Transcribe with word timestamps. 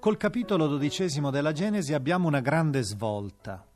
Col 0.00 0.16
capitolo 0.16 0.68
dodicesimo 0.68 1.30
della 1.30 1.50
Genesi 1.50 1.92
abbiamo 1.92 2.28
una 2.28 2.38
grande 2.38 2.82
svolta. 2.82 3.66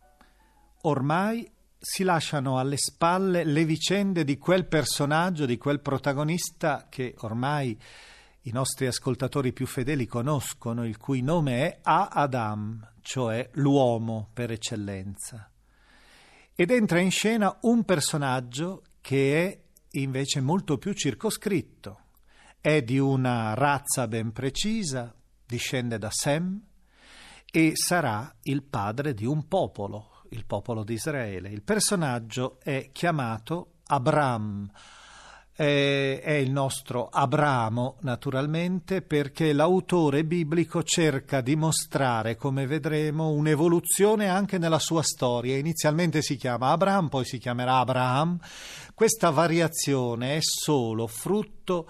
Ormai 0.82 1.50
si 1.76 2.04
lasciano 2.04 2.58
alle 2.58 2.76
spalle 2.76 3.42
le 3.42 3.64
vicende 3.64 4.22
di 4.22 4.38
quel 4.38 4.66
personaggio, 4.66 5.46
di 5.46 5.58
quel 5.58 5.80
protagonista 5.80 6.86
che 6.88 7.16
ormai 7.22 7.76
i 8.42 8.52
nostri 8.52 8.86
ascoltatori 8.86 9.52
più 9.52 9.66
fedeli 9.66 10.06
conoscono, 10.06 10.86
il 10.86 10.96
cui 10.96 11.22
nome 11.22 11.66
è 11.66 11.78
A-Adam, 11.82 12.92
cioè 13.00 13.50
l'uomo 13.54 14.30
per 14.32 14.52
eccellenza. 14.52 15.50
Ed 16.54 16.70
entra 16.70 17.00
in 17.00 17.10
scena 17.10 17.58
un 17.62 17.82
personaggio 17.84 18.84
che 19.00 19.44
è 19.44 19.60
invece 19.98 20.40
molto 20.40 20.78
più 20.78 20.92
circoscritto. 20.92 21.98
È 22.60 22.80
di 22.80 23.00
una 23.00 23.54
razza 23.54 24.06
ben 24.06 24.30
precisa, 24.30 25.12
discende 25.52 25.98
da 25.98 26.08
Sem 26.10 26.58
e 27.50 27.72
sarà 27.74 28.34
il 28.44 28.62
padre 28.62 29.12
di 29.12 29.26
un 29.26 29.46
popolo, 29.48 30.22
il 30.30 30.46
popolo 30.46 30.82
di 30.82 30.94
Israele. 30.94 31.50
Il 31.50 31.60
personaggio 31.60 32.58
è 32.62 32.88
chiamato 32.90 33.74
Abram. 33.88 34.70
È, 35.54 35.62
il 36.42 36.50
nostro 36.50 37.08
Abramo, 37.08 37.98
naturalmente, 38.00 39.02
perché 39.02 39.52
l'autore 39.52 40.24
biblico 40.24 40.82
cerca 40.82 41.42
di 41.42 41.54
mostrare, 41.54 42.36
come 42.36 42.66
vedremo, 42.66 43.28
un'evoluzione 43.28 44.28
anche 44.28 44.56
nella 44.56 44.78
sua 44.78 45.02
storia. 45.02 45.58
Inizialmente 45.58 46.22
si 46.22 46.36
chiama 46.36 46.70
Abram, 46.70 47.08
poi 47.08 47.26
si 47.26 47.36
chiamerà 47.36 47.80
Abraham. 47.80 48.38
Questa 48.94 49.28
variazione 49.28 50.36
è 50.36 50.40
solo 50.40 51.06
frutto 51.06 51.86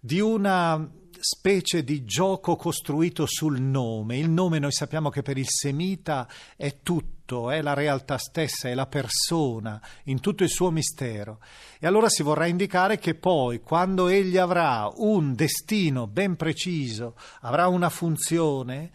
di 0.00 0.18
una 0.18 1.02
specie 1.26 1.82
di 1.82 2.04
gioco 2.04 2.54
costruito 2.54 3.24
sul 3.24 3.58
nome. 3.58 4.18
Il 4.18 4.28
nome 4.28 4.58
noi 4.58 4.72
sappiamo 4.72 5.08
che 5.08 5.22
per 5.22 5.38
il 5.38 5.48
semita 5.48 6.28
è 6.54 6.80
tutto, 6.82 7.13
è 7.24 7.62
la 7.62 7.74
realtà 7.74 8.18
stessa, 8.18 8.68
è 8.68 8.74
la 8.74 8.86
persona, 8.86 9.80
in 10.04 10.20
tutto 10.20 10.42
il 10.42 10.50
suo 10.50 10.70
mistero. 10.70 11.40
E 11.80 11.86
allora 11.86 12.08
si 12.08 12.22
vorrà 12.22 12.46
indicare 12.46 12.98
che 12.98 13.14
poi, 13.14 13.60
quando 13.60 14.08
egli 14.08 14.36
avrà 14.36 14.90
un 14.94 15.34
destino 15.34 16.06
ben 16.06 16.36
preciso, 16.36 17.16
avrà 17.40 17.66
una 17.68 17.88
funzione, 17.88 18.90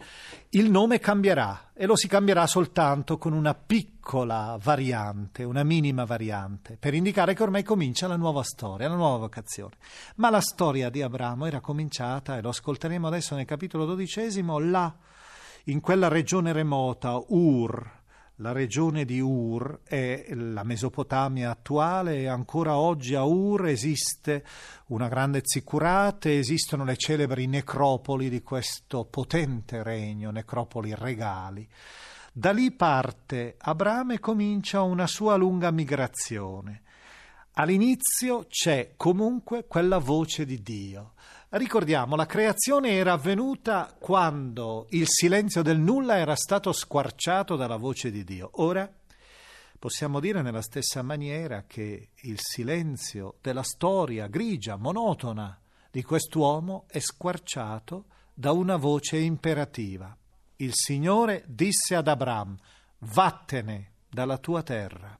il 0.50 0.70
nome 0.70 0.98
cambierà 0.98 1.70
e 1.74 1.86
lo 1.86 1.96
si 1.96 2.08
cambierà 2.08 2.46
soltanto 2.46 3.18
con 3.18 3.32
una 3.32 3.54
piccola 3.54 4.58
variante, 4.60 5.44
una 5.44 5.62
minima 5.62 6.04
variante, 6.04 6.76
per 6.78 6.94
indicare 6.94 7.34
che 7.34 7.42
ormai 7.42 7.62
comincia 7.62 8.06
la 8.06 8.16
nuova 8.16 8.42
storia, 8.42 8.88
la 8.88 8.96
nuova 8.96 9.18
vocazione. 9.18 9.74
Ma 10.16 10.30
la 10.30 10.40
storia 10.40 10.88
di 10.88 11.02
Abramo 11.02 11.46
era 11.46 11.60
cominciata, 11.60 12.36
e 12.36 12.42
lo 12.42 12.48
ascolteremo 12.50 13.06
adesso 13.06 13.34
nel 13.34 13.44
capitolo 13.44 13.84
dodicesimo, 13.84 14.58
là, 14.58 14.94
in 15.64 15.80
quella 15.80 16.08
regione 16.08 16.52
remota, 16.52 17.20
Ur, 17.28 17.98
la 18.40 18.52
regione 18.52 19.04
di 19.04 19.20
Ur 19.20 19.80
è 19.84 20.28
la 20.30 20.64
Mesopotamia 20.64 21.50
attuale 21.50 22.20
e 22.20 22.26
ancora 22.26 22.78
oggi 22.78 23.14
a 23.14 23.24
Ur 23.24 23.66
esiste 23.66 24.44
una 24.86 25.08
grande 25.08 25.42
ziccurate, 25.44 26.38
esistono 26.38 26.84
le 26.84 26.96
celebri 26.96 27.46
necropoli 27.46 28.30
di 28.30 28.42
questo 28.42 29.04
potente 29.04 29.82
regno, 29.82 30.30
necropoli 30.30 30.94
regali. 30.94 31.68
Da 32.32 32.52
lì 32.52 32.70
parte 32.70 33.56
Abramo 33.58 34.14
e 34.14 34.20
comincia 34.20 34.80
una 34.82 35.06
sua 35.06 35.36
lunga 35.36 35.70
migrazione. 35.70 36.82
All'inizio 37.54 38.46
c'è 38.48 38.92
comunque 38.96 39.66
quella 39.66 39.98
voce 39.98 40.46
di 40.46 40.62
Dio. 40.62 41.12
Ricordiamo, 41.52 42.14
la 42.14 42.26
creazione 42.26 42.92
era 42.92 43.14
avvenuta 43.14 43.92
quando 43.98 44.86
il 44.90 45.08
silenzio 45.08 45.62
del 45.62 45.80
nulla 45.80 46.16
era 46.16 46.36
stato 46.36 46.70
squarciato 46.70 47.56
dalla 47.56 47.74
voce 47.74 48.12
di 48.12 48.22
Dio. 48.22 48.50
Ora 48.62 48.88
possiamo 49.76 50.20
dire 50.20 50.42
nella 50.42 50.62
stessa 50.62 51.02
maniera 51.02 51.64
che 51.66 52.10
il 52.14 52.38
silenzio 52.38 53.38
della 53.40 53.64
storia 53.64 54.28
grigia, 54.28 54.76
monotona 54.76 55.60
di 55.90 56.04
quest'uomo 56.04 56.84
è 56.86 57.00
squarciato 57.00 58.04
da 58.32 58.52
una 58.52 58.76
voce 58.76 59.18
imperativa. 59.18 60.16
Il 60.54 60.70
Signore 60.72 61.42
disse 61.48 61.96
ad 61.96 62.06
Abram, 62.06 62.56
vattene 62.98 63.94
dalla 64.08 64.38
tua 64.38 64.62
terra. 64.62 65.18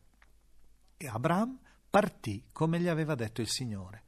E 0.97 1.09
Abram 1.09 1.59
partì 1.91 2.44
come 2.53 2.79
gli 2.79 2.87
aveva 2.87 3.17
detto 3.17 3.41
il 3.41 3.49
Signore. 3.49 4.05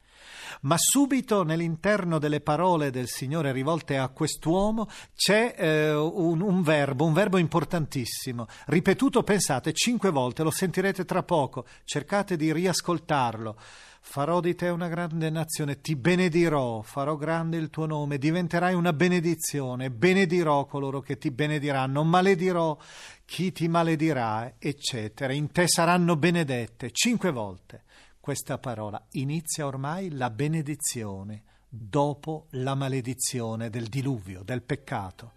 Ma 0.63 0.77
subito 0.79 1.43
nell'interno 1.43 2.19
delle 2.19 2.41
parole 2.41 2.91
del 2.91 3.09
Signore 3.09 3.53
rivolte 3.53 3.99
a 3.99 4.09
quest'uomo 4.09 4.89
c'è 5.15 5.55
eh, 5.57 5.95
un, 5.95 6.41
un, 6.41 6.63
verbo, 6.63 7.05
un 7.05 7.13
verbo 7.13 7.39
importantissimo, 7.39 8.47
ripetuto, 8.67 9.23
pensate, 9.23 9.73
cinque 9.73 10.11
volte, 10.11 10.43
lo 10.43 10.51
sentirete 10.51 11.05
tra 11.05 11.23
poco, 11.23 11.67
cercate 11.85 12.37
di 12.37 12.53
riascoltarlo. 12.53 13.57
Farò 14.05 14.41
di 14.41 14.57
te 14.57 14.69
una 14.69 14.89
grande 14.89 15.31
nazione, 15.31 15.81
ti 15.81 15.95
benedirò, 15.95 16.83
farò 16.83 17.17
grande 17.17 17.57
il 17.57 17.71
tuo 17.71 17.87
nome, 17.87 18.19
diventerai 18.19 18.75
una 18.75 18.93
benedizione, 18.93 19.91
benedirò 19.91 20.67
coloro 20.67 21.01
che 21.01 21.19
ti 21.19 21.31
benediranno, 21.31 22.03
maledirò 22.03 22.77
chi 23.25 23.53
ti 23.53 23.69
maledirà, 23.69 24.55
eccetera, 24.59 25.33
in 25.33 25.53
te 25.53 25.69
saranno 25.69 26.17
benedette, 26.17 26.91
cinque 26.91 27.31
volte. 27.31 27.85
Questa 28.23 28.57
parola 28.57 29.05
inizia 29.15 29.67
ormai 29.67 30.09
la 30.13 30.31
benedizione 30.31 31.43
dopo 31.69 32.47
la 32.51 32.77
maledizione 32.77 33.69
del 33.69 33.89
diluvio, 33.89 34.45
del 34.45 34.63
peccato. 34.63 35.33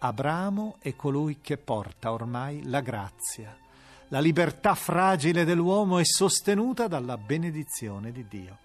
Abramo 0.00 0.76
è 0.80 0.94
colui 0.96 1.38
che 1.40 1.56
porta 1.56 2.12
ormai 2.12 2.62
la 2.64 2.82
grazia. 2.82 3.56
La 4.08 4.20
libertà 4.20 4.74
fragile 4.74 5.46
dell'uomo 5.46 5.98
è 5.98 6.04
sostenuta 6.04 6.88
dalla 6.88 7.16
benedizione 7.16 8.12
di 8.12 8.26
Dio. 8.28 8.58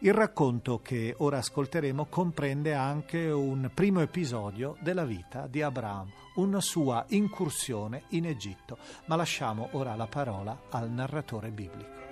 Il 0.00 0.12
racconto 0.12 0.82
che 0.82 1.14
ora 1.16 1.38
ascolteremo 1.38 2.04
comprende 2.10 2.74
anche 2.74 3.30
un 3.30 3.70
primo 3.72 4.00
episodio 4.02 4.76
della 4.82 5.06
vita 5.06 5.46
di 5.46 5.62
Abramo, 5.62 6.12
una 6.34 6.60
sua 6.60 7.06
incursione 7.08 8.02
in 8.08 8.26
Egitto, 8.26 8.76
ma 9.06 9.16
lasciamo 9.16 9.70
ora 9.72 9.96
la 9.96 10.06
parola 10.06 10.64
al 10.68 10.90
narratore 10.90 11.48
biblico. 11.50 12.07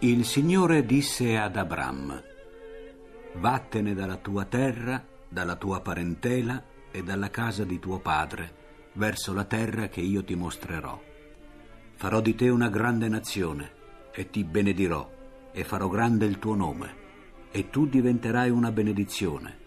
Il 0.00 0.24
Signore 0.24 0.84
disse 0.84 1.38
ad 1.38 1.56
Abram, 1.56 2.22
Vattene 3.34 3.94
dalla 3.94 4.16
tua 4.16 4.44
terra, 4.44 5.02
dalla 5.28 5.56
tua 5.56 5.80
parentela 5.80 6.62
e 6.90 7.02
dalla 7.02 7.30
casa 7.30 7.64
di 7.64 7.78
tuo 7.78 8.00
padre, 8.00 8.52
verso 8.94 9.32
la 9.32 9.44
terra 9.44 9.88
che 9.88 10.00
io 10.00 10.22
ti 10.22 10.34
mostrerò. 10.34 11.00
Farò 11.94 12.20
di 12.20 12.34
te 12.34 12.48
una 12.50 12.68
grande 12.68 13.08
nazione, 13.08 13.72
e 14.12 14.28
ti 14.28 14.44
benedirò, 14.44 15.10
e 15.52 15.64
farò 15.64 15.88
grande 15.88 16.26
il 16.26 16.38
tuo 16.38 16.54
nome, 16.54 16.94
e 17.50 17.70
tu 17.70 17.86
diventerai 17.86 18.50
una 18.50 18.72
benedizione. 18.72 19.58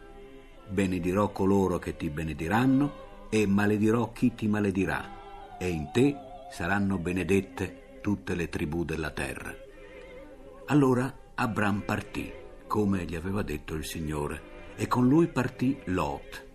Benedirò 0.70 1.32
coloro 1.32 1.80
che 1.80 1.96
ti 1.96 2.10
benediranno, 2.10 3.28
e 3.30 3.48
maledirò 3.48 4.12
chi 4.12 4.36
ti 4.36 4.48
maledirà, 4.48 5.58
e 5.58 5.68
in 5.70 5.90
te 5.92 6.16
saranno 6.52 6.98
benedette 6.98 8.00
tutte 8.02 8.36
le 8.36 8.50
tribù 8.50 8.84
della 8.84 9.10
terra. 9.10 9.66
Allora 10.70 11.32
Abram 11.36 11.80
partì, 11.80 12.30
come 12.68 13.06
gli 13.06 13.16
aveva 13.16 13.42
detto 13.42 13.74
il 13.74 13.86
Signore, 13.86 14.74
e 14.76 14.86
con 14.88 15.08
lui 15.08 15.28
partì 15.30 15.80
Lot. 15.86 16.46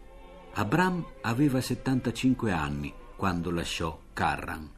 Abram 0.52 1.02
aveva 1.22 1.62
75 1.62 2.52
anni 2.52 2.92
quando 3.16 3.50
lasciò 3.50 3.98
Carran. 4.12 4.70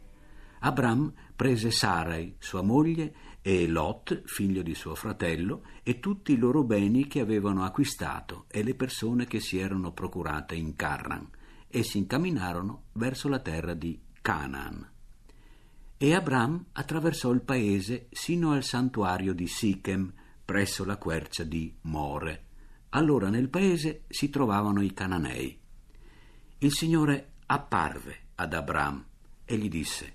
Abram 0.60 1.12
prese 1.34 1.72
Sarai, 1.72 2.36
sua 2.38 2.62
moglie, 2.62 3.12
e 3.42 3.66
Lot, 3.66 4.22
figlio 4.24 4.62
di 4.62 4.76
suo 4.76 4.94
fratello, 4.94 5.62
e 5.82 5.98
tutti 5.98 6.32
i 6.32 6.38
loro 6.38 6.62
beni 6.62 7.08
che 7.08 7.18
avevano 7.18 7.64
acquistato 7.64 8.44
e 8.46 8.62
le 8.62 8.76
persone 8.76 9.26
che 9.26 9.40
si 9.40 9.58
erano 9.58 9.90
procurate 9.90 10.54
in 10.54 10.76
Carran, 10.76 11.28
e 11.66 11.82
si 11.82 11.98
incamminarono 11.98 12.84
verso 12.92 13.28
la 13.28 13.40
terra 13.40 13.74
di 13.74 14.00
Canaan. 14.22 14.92
E 15.96 16.12
Abram 16.12 16.66
attraversò 16.72 17.30
il 17.30 17.42
paese 17.42 18.08
sino 18.10 18.50
al 18.50 18.64
santuario 18.64 19.32
di 19.32 19.46
Sichem, 19.46 20.12
presso 20.44 20.84
la 20.84 20.96
quercia 20.96 21.44
di 21.44 21.72
More. 21.82 22.46
Allora 22.90 23.28
nel 23.28 23.48
paese 23.48 24.02
si 24.08 24.28
trovavano 24.28 24.82
i 24.82 24.92
cananei. 24.92 25.58
Il 26.58 26.72
Signore 26.72 27.34
apparve 27.46 28.18
ad 28.34 28.54
Abram 28.54 29.04
e 29.44 29.56
gli 29.56 29.68
disse: 29.68 30.14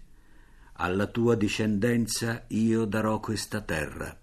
Alla 0.73 1.07
tua 1.07 1.35
discendenza 1.35 2.43
io 2.49 2.83
darò 2.83 3.21
questa 3.21 3.61
terra. 3.61 4.15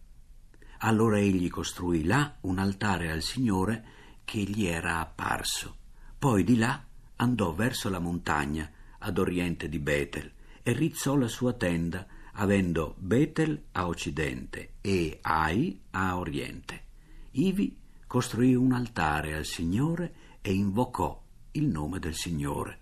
Allora 0.81 1.19
egli 1.19 1.49
costruì 1.49 2.05
là 2.05 2.37
un 2.43 2.59
altare 2.59 3.11
al 3.11 3.23
Signore 3.23 3.85
che 4.25 4.41
gli 4.41 4.67
era 4.67 5.01
apparso. 5.01 5.77
Poi 6.19 6.45
di 6.45 6.59
là 6.59 6.85
andò 7.17 7.55
verso 7.55 7.89
la 7.89 7.99
montagna 7.99 8.71
ad 8.99 9.19
oriente 9.19 9.71
di 9.71 9.79
Betel 9.79 10.35
e 10.67 10.73
rizzò 10.73 11.15
la 11.15 11.29
sua 11.29 11.53
tenda, 11.53 12.05
avendo 12.33 12.97
Betel 12.99 13.67
a 13.71 13.87
occidente 13.87 14.73
e 14.81 15.21
Ai 15.23 15.81
a 15.91 16.19
oriente. 16.19 16.83
Ivi 17.31 17.79
costruì 18.05 18.57
un 18.57 18.73
altare 18.73 19.37
al 19.37 19.45
Signore 19.45 20.15
e 20.43 20.53
invocò 20.53 21.23
il 21.53 21.69
nome 21.69 22.01
del 22.01 22.15
Signore. 22.15 22.81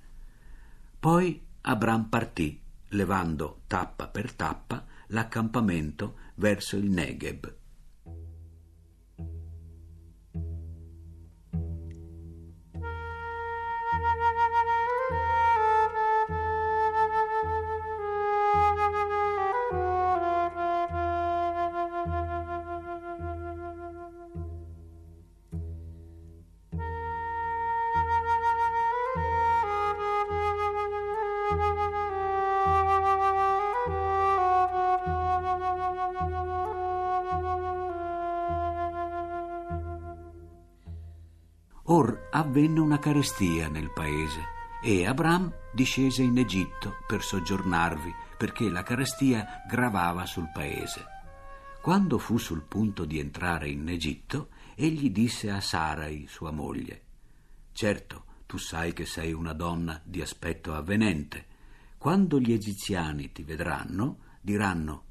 Poi 0.98 1.38
Abram 1.60 2.08
partì, 2.08 2.58
levando 2.88 3.64
tappa 3.66 4.08
per 4.08 4.32
tappa 4.32 4.86
l'accampamento 5.08 6.16
verso 6.36 6.76
il 6.76 6.88
Negev. 6.88 7.54
Or 41.94 42.26
avvenne 42.32 42.80
una 42.80 42.98
carestia 42.98 43.68
nel 43.68 43.92
paese 43.92 44.40
e 44.82 45.06
Abram 45.06 45.52
discese 45.72 46.24
in 46.24 46.36
Egitto 46.36 46.96
per 47.06 47.22
soggiornarvi 47.22 48.12
perché 48.36 48.68
la 48.68 48.82
carestia 48.82 49.62
gravava 49.70 50.26
sul 50.26 50.50
paese. 50.52 51.04
Quando 51.80 52.18
fu 52.18 52.36
sul 52.36 52.62
punto 52.62 53.04
di 53.04 53.20
entrare 53.20 53.68
in 53.68 53.88
Egitto, 53.88 54.48
egli 54.74 55.12
disse 55.12 55.50
a 55.50 55.60
Sarai, 55.60 56.26
sua 56.26 56.50
moglie, 56.50 57.02
Certo, 57.70 58.24
tu 58.44 58.56
sai 58.56 58.92
che 58.92 59.06
sei 59.06 59.32
una 59.32 59.52
donna 59.52 60.00
di 60.02 60.20
aspetto 60.20 60.74
avvenente. 60.74 61.46
Quando 61.96 62.40
gli 62.40 62.52
egiziani 62.52 63.30
ti 63.30 63.44
vedranno, 63.44 64.18
diranno, 64.40 65.04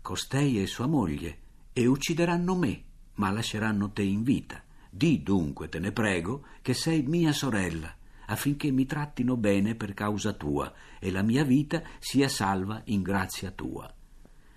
Costei 0.00 0.62
è 0.62 0.66
sua 0.66 0.86
moglie, 0.86 1.38
e 1.72 1.86
uccideranno 1.86 2.54
me, 2.54 2.84
ma 3.14 3.32
lasceranno 3.32 3.90
te 3.90 4.02
in 4.02 4.22
vita. 4.22 4.62
Di 4.98 5.22
dunque, 5.22 5.68
te 5.68 5.78
ne 5.78 5.92
prego, 5.92 6.44
che 6.60 6.74
sei 6.74 7.02
mia 7.02 7.32
sorella, 7.32 7.94
affinché 8.26 8.72
mi 8.72 8.84
trattino 8.84 9.36
bene 9.36 9.76
per 9.76 9.94
causa 9.94 10.32
tua 10.32 10.74
e 10.98 11.12
la 11.12 11.22
mia 11.22 11.44
vita 11.44 11.84
sia 12.00 12.28
salva 12.28 12.82
in 12.86 13.02
grazia 13.02 13.52
tua. 13.52 13.94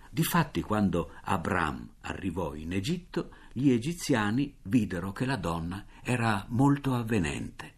Difatti, 0.09 0.63
quando 0.63 1.11
Abram 1.25 1.87
arrivò 2.01 2.55
in 2.55 2.73
Egitto, 2.73 3.29
gli 3.53 3.69
egiziani 3.69 4.55
videro 4.63 5.11
che 5.11 5.25
la 5.27 5.35
donna 5.35 5.85
era 6.01 6.43
molto 6.49 6.95
avvenente. 6.95 7.73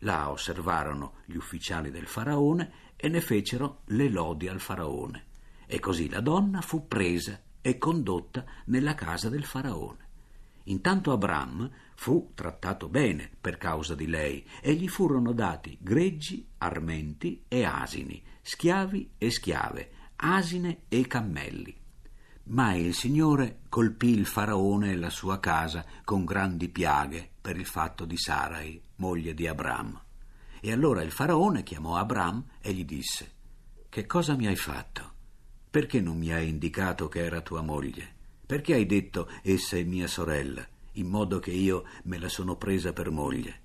La 0.00 0.28
osservarono 0.28 1.14
gli 1.24 1.36
ufficiali 1.36 1.90
del 1.90 2.06
faraone 2.06 2.72
e 2.94 3.08
ne 3.08 3.22
fecero 3.22 3.84
le 3.86 4.10
lodi 4.10 4.48
al 4.48 4.60
faraone. 4.60 5.24
E 5.64 5.80
così 5.80 6.10
la 6.10 6.20
donna 6.20 6.60
fu 6.60 6.86
presa 6.86 7.40
e 7.62 7.78
condotta 7.78 8.44
nella 8.66 8.94
casa 8.94 9.30
del 9.30 9.44
faraone. 9.44 10.10
Intanto 10.64 11.12
Abram 11.12 11.70
fu 11.94 12.32
trattato 12.34 12.88
bene 12.88 13.30
per 13.40 13.58
causa 13.58 13.94
di 13.94 14.06
lei 14.06 14.46
e 14.60 14.74
gli 14.74 14.88
furono 14.88 15.32
dati 15.32 15.76
greggi, 15.80 16.48
armenti 16.58 17.44
e 17.48 17.64
asini, 17.64 18.22
schiavi 18.40 19.12
e 19.18 19.30
schiave, 19.30 19.90
asine 20.16 20.82
e 20.88 21.06
cammelli. 21.06 21.80
Ma 22.44 22.74
il 22.74 22.94
Signore 22.94 23.60
colpì 23.68 24.10
il 24.10 24.26
faraone 24.26 24.92
e 24.92 24.96
la 24.96 25.10
sua 25.10 25.38
casa 25.38 25.84
con 26.04 26.24
grandi 26.24 26.68
piaghe 26.68 27.30
per 27.40 27.56
il 27.56 27.66
fatto 27.66 28.04
di 28.04 28.16
Sarai, 28.16 28.80
moglie 28.96 29.32
di 29.34 29.46
Abram. 29.46 30.00
E 30.60 30.72
allora 30.72 31.02
il 31.02 31.12
faraone 31.12 31.62
chiamò 31.62 31.96
Abram 31.96 32.44
e 32.60 32.72
gli 32.72 32.84
disse: 32.84 33.32
Che 33.88 34.06
cosa 34.06 34.34
mi 34.34 34.46
hai 34.46 34.56
fatto? 34.56 35.10
Perché 35.70 36.00
non 36.00 36.18
mi 36.18 36.32
hai 36.32 36.48
indicato 36.48 37.08
che 37.08 37.24
era 37.24 37.40
tua 37.40 37.62
moglie? 37.62 38.11
Perché 38.52 38.74
hai 38.74 38.84
detto 38.84 39.30
essa 39.40 39.78
è 39.78 39.82
mia 39.82 40.06
sorella, 40.06 40.62
in 40.96 41.06
modo 41.06 41.38
che 41.38 41.52
io 41.52 41.86
me 42.02 42.18
la 42.18 42.28
sono 42.28 42.56
presa 42.56 42.92
per 42.92 43.10
moglie? 43.10 43.60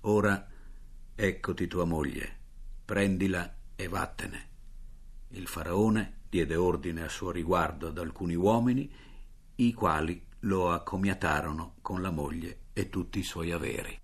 Ora 0.00 0.48
eccoti 1.14 1.68
tua 1.68 1.84
moglie, 1.84 2.36
prendila 2.84 3.54
e 3.76 3.86
vattene. 3.86 4.48
Il 5.28 5.46
faraone 5.46 6.22
diede 6.28 6.56
ordine 6.56 7.04
a 7.04 7.08
suo 7.08 7.30
riguardo 7.30 7.86
ad 7.86 7.98
alcuni 7.98 8.34
uomini, 8.34 8.90
i 9.54 9.72
quali 9.72 10.20
lo 10.40 10.72
accomiatarono 10.72 11.76
con 11.80 12.02
la 12.02 12.10
moglie 12.10 12.62
e 12.72 12.88
tutti 12.88 13.20
i 13.20 13.22
suoi 13.22 13.52
averi. 13.52 13.96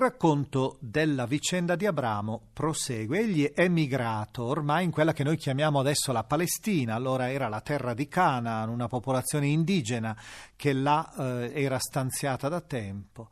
Racconto 0.00 0.78
della 0.80 1.26
vicenda 1.26 1.76
di 1.76 1.86
Abramo 1.86 2.48
prosegue. 2.52 3.20
Egli 3.20 3.52
è 3.52 3.68
migrato 3.68 4.44
ormai 4.44 4.84
in 4.84 4.90
quella 4.90 5.12
che 5.12 5.22
noi 5.22 5.36
chiamiamo 5.36 5.78
adesso 5.78 6.10
la 6.10 6.24
Palestina, 6.24 6.94
allora 6.94 7.30
era 7.30 7.46
la 7.48 7.60
terra 7.60 7.94
di 7.94 8.08
Canaan, 8.08 8.68
una 8.68 8.88
popolazione 8.88 9.46
indigena 9.46 10.16
che 10.56 10.72
là 10.72 11.12
eh, 11.16 11.52
era 11.54 11.78
stanziata 11.78 12.48
da 12.48 12.60
tempo. 12.60 13.28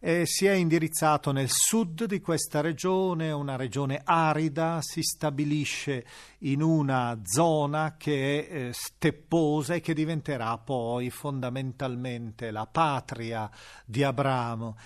E 0.00 0.26
si 0.26 0.46
è 0.46 0.52
indirizzato 0.52 1.32
nel 1.32 1.48
sud 1.50 2.04
di 2.04 2.20
questa 2.20 2.60
regione, 2.60 3.32
una 3.32 3.56
regione 3.56 4.00
arida, 4.04 4.78
si 4.80 5.02
stabilisce 5.02 6.04
in 6.40 6.62
una 6.62 7.18
zona 7.24 7.96
che 7.96 8.46
è 8.46 8.54
eh, 8.54 8.72
stepposa 8.72 9.74
e 9.74 9.80
che 9.80 9.94
diventerà 9.94 10.56
poi 10.58 11.10
fondamentalmente 11.10 12.50
la 12.52 12.66
patria 12.66 13.50
di 13.84 14.04
Abramo. 14.04 14.76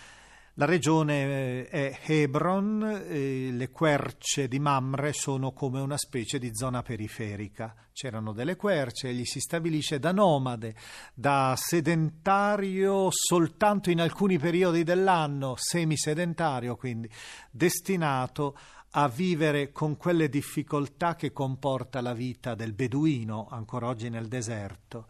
La 0.57 0.67
regione 0.67 1.67
eh, 1.67 1.69
è 1.69 1.99
Hebron, 2.05 2.81
le 3.09 3.71
querce 3.71 4.49
di 4.49 4.59
Mamre 4.59 5.15
sono 5.15 5.53
come 5.53 5.81
una 5.81 5.97
specie 5.97 6.39
di 6.39 6.55
zona 6.55 6.83
periferica. 6.83 7.75
C'erano 7.91 8.33
delle 8.33 8.57
querce, 8.57 9.09
egli 9.09 9.25
si 9.25 9.41
stabilisce 9.41 9.99
da 9.99 10.13
nomade, 10.13 10.75
da 11.15 11.55
sedentario 11.57 13.09
soltanto 13.11 13.91
in 13.91 14.03
alcuni 14.03 14.39
periodi 14.39 14.83
dell'anno, 14.83 15.55
semisedentario 15.57 16.77
quindi, 16.77 17.09
destinato 17.51 18.55
a 18.91 19.09
vivere 19.09 19.73
con 19.73 19.97
quelle 19.97 20.29
difficoltà 20.29 21.15
che 21.15 21.33
comporta 21.33 22.03
la 22.03 22.13
vita 22.13 22.55
del 22.55 22.75
beduino 22.75 23.49
ancora 23.51 23.87
oggi 23.87 24.11
nel 24.11 24.29
deserto. 24.29 25.07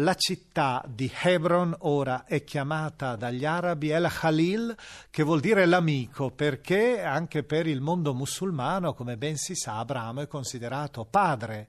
La 0.00 0.14
città 0.14 0.84
di 0.86 1.10
Hebron 1.12 1.74
ora 1.80 2.24
è 2.24 2.44
chiamata 2.44 3.16
dagli 3.16 3.44
arabi 3.44 3.90
El 3.90 4.08
Khalil, 4.08 4.76
che 5.10 5.24
vuol 5.24 5.40
dire 5.40 5.66
l'amico, 5.66 6.30
perché 6.30 7.02
anche 7.02 7.42
per 7.42 7.66
il 7.66 7.80
mondo 7.80 8.14
musulmano, 8.14 8.94
come 8.94 9.16
ben 9.16 9.36
si 9.36 9.56
sa, 9.56 9.78
Abramo 9.78 10.20
è 10.20 10.28
considerato 10.28 11.04
padre 11.04 11.66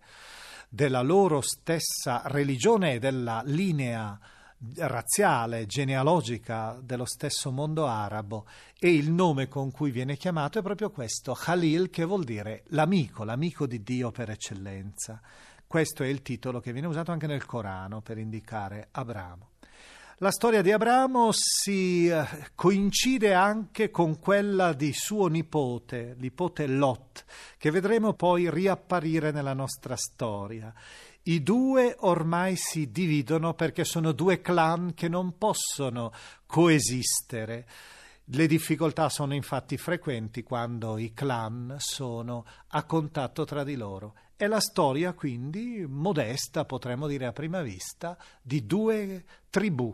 della 0.70 1.02
loro 1.02 1.42
stessa 1.42 2.22
religione 2.26 2.94
e 2.94 3.00
della 3.00 3.42
linea 3.46 4.20
razziale, 4.76 5.66
genealogica 5.66 6.78
dello 6.84 7.06
stesso 7.06 7.50
mondo 7.50 7.88
arabo 7.88 8.46
e 8.78 8.94
il 8.94 9.10
nome 9.10 9.48
con 9.48 9.72
cui 9.72 9.90
viene 9.90 10.18
chiamato 10.18 10.60
è 10.60 10.62
proprio 10.62 10.92
questo, 10.92 11.34
Khalil, 11.34 11.90
che 11.90 12.04
vuol 12.04 12.26
dire 12.26 12.62
l'amico, 12.68 13.24
l'amico 13.24 13.66
di 13.66 13.82
Dio 13.82 14.12
per 14.12 14.30
eccellenza. 14.30 15.20
Questo 15.70 16.02
è 16.02 16.08
il 16.08 16.24
titolo 16.24 16.62
che 16.62 16.74
viene 16.74 16.88
usato 16.88 17.12
anche 17.12 17.28
nel 17.28 17.46
Corano 17.46 18.02
per 18.02 18.18
indicare 18.18 18.88
Abramo. 18.90 19.50
La 20.18 20.32
storia 20.32 20.64
di 20.64 20.72
Abramo 20.72 21.30
si 21.32 22.08
eh, 22.08 22.26
coincide 22.56 23.36
anche 23.36 23.92
con 23.92 24.18
quella 24.18 24.74
di 24.74 24.92
suo 24.94 25.28
nipote, 25.28 26.16
nipote 26.18 26.66
Lot, 26.66 27.24
che 27.60 27.70
vedremo 27.70 28.14
poi 28.14 28.50
riapparire 28.50 29.30
nella 29.30 29.54
nostra 29.54 29.96
storia. 29.96 30.74
I 31.22 31.44
due 31.44 31.96
ormai 32.00 32.56
si 32.56 32.90
dividono 32.90 33.54
perché 33.54 33.84
sono 33.84 34.12
due 34.12 34.42
clan 34.42 34.96
che 34.96 35.08
non 35.08 35.38
possono 35.38 36.12
coesistere. 36.48 37.68
Le 38.24 38.48
difficoltà 38.48 39.08
sono 39.10 39.36
infatti 39.36 39.78
frequenti 39.78 40.42
quando 40.42 40.98
i 40.98 41.14
clan 41.14 41.76
sono 41.78 42.44
a 42.70 42.84
contatto 42.86 43.46
tra 43.46 43.64
di 43.64 43.76
loro 43.76 44.16
è 44.40 44.48
la 44.48 44.62
storia 44.62 45.12
quindi 45.12 45.86
modesta, 45.86 46.64
potremmo 46.64 47.08
dire 47.08 47.26
a 47.26 47.34
prima 47.34 47.62
vista, 47.62 48.18
di 48.42 48.66
due 48.66 49.26
tribù, 49.50 49.94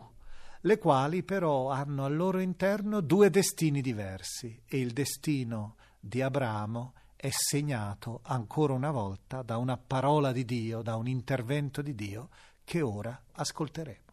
le 0.60 0.78
quali 0.78 1.24
però 1.24 1.70
hanno 1.70 2.04
al 2.04 2.14
loro 2.14 2.38
interno 2.38 3.00
due 3.00 3.28
destini 3.28 3.80
diversi 3.80 4.62
e 4.64 4.78
il 4.78 4.92
destino 4.92 5.74
di 5.98 6.22
Abramo 6.22 6.92
è 7.16 7.30
segnato 7.30 8.20
ancora 8.22 8.72
una 8.72 8.92
volta 8.92 9.42
da 9.42 9.56
una 9.56 9.76
parola 9.76 10.30
di 10.30 10.44
Dio, 10.44 10.80
da 10.80 10.94
un 10.94 11.08
intervento 11.08 11.82
di 11.82 11.96
Dio 11.96 12.28
che 12.62 12.82
ora 12.82 13.20
ascolteremo. 13.32 14.05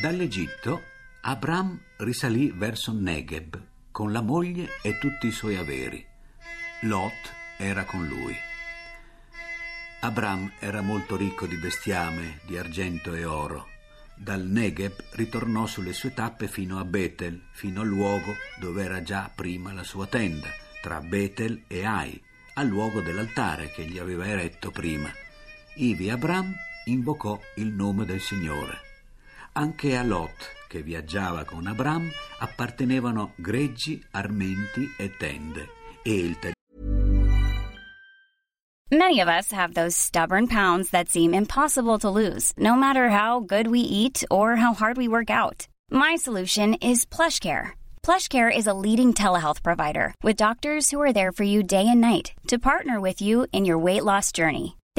Dall'Egitto 0.00 0.82
Abram 1.20 1.78
risalì 1.98 2.50
verso 2.56 2.90
Negev 2.90 3.62
con 3.90 4.12
la 4.12 4.22
moglie 4.22 4.78
e 4.80 4.96
tutti 4.96 5.26
i 5.26 5.30
suoi 5.30 5.56
averi. 5.56 6.02
Lot 6.84 7.34
era 7.58 7.84
con 7.84 8.06
lui. 8.06 8.34
Abram 10.00 10.52
era 10.58 10.80
molto 10.80 11.16
ricco 11.16 11.44
di 11.44 11.56
bestiame, 11.56 12.40
di 12.46 12.56
argento 12.56 13.12
e 13.12 13.26
oro. 13.26 13.68
Dal 14.16 14.40
Negev 14.40 14.94
ritornò 15.16 15.66
sulle 15.66 15.92
sue 15.92 16.14
tappe 16.14 16.48
fino 16.48 16.78
a 16.78 16.84
Betel, 16.86 17.48
fino 17.52 17.82
al 17.82 17.88
luogo 17.88 18.34
dove 18.58 18.82
era 18.82 19.02
già 19.02 19.30
prima 19.34 19.74
la 19.74 19.84
sua 19.84 20.06
tenda, 20.06 20.48
tra 20.80 21.02
Betel 21.02 21.64
e 21.66 21.84
Ai, 21.84 22.18
al 22.54 22.68
luogo 22.68 23.02
dell'altare 23.02 23.70
che 23.70 23.84
gli 23.84 23.98
aveva 23.98 24.26
eretto 24.26 24.70
prima. 24.70 25.12
Ivi 25.74 26.08
Abram 26.08 26.54
invocò 26.86 27.38
il 27.56 27.66
nome 27.66 28.06
del 28.06 28.22
Signore. 28.22 28.88
Anche 29.52 29.96
a 29.96 30.02
Lot, 30.02 30.66
che 30.68 30.82
viaggiava 30.82 31.44
con 31.44 31.66
Abram, 31.66 32.08
appartenevano 32.38 33.32
greggi, 33.36 34.02
armenti 34.12 34.94
e 34.96 35.16
tende. 35.16 35.68
E 36.02 36.14
il 36.14 36.36
Many 38.92 39.20
of 39.20 39.28
us 39.28 39.52
have 39.52 39.74
those 39.74 39.94
stubborn 39.94 40.48
pounds 40.48 40.90
that 40.90 41.08
seem 41.08 41.32
impossible 41.32 42.00
to 42.00 42.10
lose, 42.10 42.52
no 42.56 42.74
matter 42.74 43.08
how 43.08 43.38
good 43.38 43.68
we 43.68 43.78
eat 43.78 44.24
or 44.32 44.56
how 44.56 44.72
hard 44.72 44.96
we 44.96 45.06
work 45.06 45.30
out. 45.30 45.68
My 45.90 46.16
solution 46.16 46.74
is 46.74 47.04
PlushCare. 47.04 47.70
PlushCare 48.02 48.50
is 48.50 48.66
a 48.66 48.74
leading 48.74 49.14
telehealth 49.14 49.62
provider 49.62 50.12
with 50.24 50.42
doctors 50.42 50.90
who 50.90 51.00
are 51.00 51.12
there 51.12 51.30
for 51.30 51.44
you 51.44 51.62
day 51.62 51.86
and 51.86 52.00
night 52.00 52.32
to 52.48 52.58
partner 52.58 53.00
with 53.00 53.20
you 53.20 53.46
in 53.52 53.64
your 53.64 53.78
weight 53.78 54.02
loss 54.02 54.32
journey. 54.32 54.76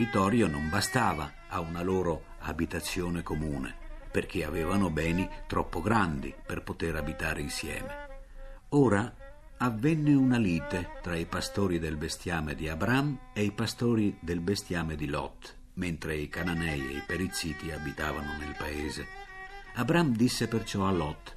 territorio 0.00 0.48
non 0.48 0.70
bastava 0.70 1.30
a 1.48 1.60
una 1.60 1.82
loro 1.82 2.36
abitazione 2.38 3.22
comune, 3.22 3.74
perché 4.10 4.44
avevano 4.44 4.88
beni 4.88 5.28
troppo 5.46 5.82
grandi 5.82 6.34
per 6.46 6.62
poter 6.62 6.96
abitare 6.96 7.42
insieme. 7.42 8.08
Ora 8.70 9.14
avvenne 9.58 10.14
una 10.14 10.38
lite 10.38 10.92
tra 11.02 11.16
i 11.16 11.26
pastori 11.26 11.78
del 11.78 11.98
bestiame 11.98 12.54
di 12.54 12.66
Abram 12.66 13.28
e 13.34 13.42
i 13.42 13.52
pastori 13.52 14.16
del 14.22 14.40
bestiame 14.40 14.96
di 14.96 15.06
Lot 15.06 15.54
mentre 15.74 16.16
i 16.16 16.30
Cananei 16.30 16.80
e 16.80 16.96
i 16.96 17.02
Perizziti 17.06 17.70
abitavano 17.70 18.38
nel 18.38 18.54
paese. 18.56 19.06
Abram 19.74 20.16
disse 20.16 20.48
perciò 20.48 20.86
a 20.86 20.92
Lot, 20.92 21.36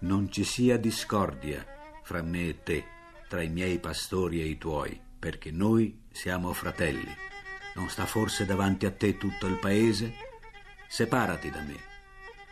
Non 0.00 0.30
ci 0.30 0.44
sia 0.44 0.76
discordia 0.76 1.64
fra 2.02 2.20
me 2.20 2.48
e 2.48 2.62
te, 2.62 2.84
tra 3.28 3.40
i 3.40 3.48
miei 3.48 3.78
pastori 3.78 4.42
e 4.42 4.44
i 4.44 4.58
tuoi, 4.58 5.00
perché 5.18 5.50
noi 5.50 6.02
siamo 6.12 6.52
fratelli. 6.52 7.32
Non 7.74 7.88
sta 7.88 8.06
forse 8.06 8.46
davanti 8.46 8.86
a 8.86 8.92
te 8.92 9.16
tutto 9.16 9.46
il 9.46 9.58
paese? 9.58 10.14
Separati 10.88 11.50
da 11.50 11.60
me. 11.60 11.92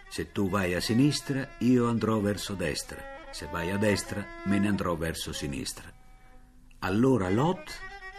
Se 0.09 0.33
tu 0.33 0.49
vai 0.49 0.75
a 0.75 0.81
sinistra, 0.81 1.57
io 1.59 1.88
andrò 1.88 2.19
verso 2.21 2.55
destra. 2.55 3.02
Se 3.31 3.47
vai 3.47 3.71
a 3.71 3.79
destra, 3.79 4.26
me 4.45 4.59
ne 4.59 4.69
andrò 4.69 4.97
verso 4.97 5.33
sinistra. 5.33 5.91
Allora 6.81 7.31
Lot 7.31 7.73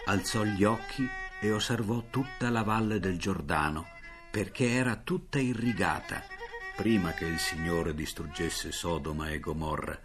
alzò 0.06 0.44
gli 0.44 0.64
occhi 0.64 1.08
e 1.42 1.52
osservò 1.52 2.04
tutta 2.10 2.50
la 2.50 2.64
valle 2.64 3.00
del 3.00 3.20
Giordano, 3.20 3.86
perché 4.32 4.72
era 4.72 4.96
tutta 4.96 5.40
irrigata, 5.40 6.24
prima 6.76 7.12
che 7.12 7.26
il 7.26 7.38
Signore 7.38 7.94
distruggesse 7.94 8.72
Sodoma 8.72 9.30
e 9.30 9.40
Gomorra, 9.40 10.00